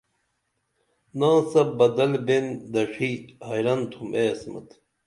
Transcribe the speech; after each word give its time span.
ناڅپ 1.19 1.69
بدل 1.79 2.11
بین 2.25 2.45
دڇھی 2.73 3.11
حیرن 3.47 3.79
تُھم 3.91 4.07
اے 4.17 4.23
عصمت 4.33 4.67